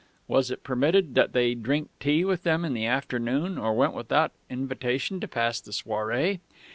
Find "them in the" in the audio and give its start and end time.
2.41-2.87